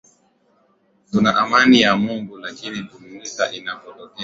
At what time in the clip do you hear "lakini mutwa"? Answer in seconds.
2.37-3.51